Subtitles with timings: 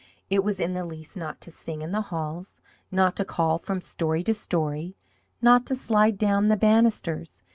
[0.31, 2.59] It was in the Lease not to sing in the halls,
[2.91, 4.97] not to call from story to story,
[5.43, 7.43] not to slide down the banisters.